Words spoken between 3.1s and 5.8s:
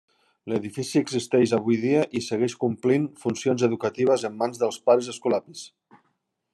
funcions educatives en mans dels pares escolapis.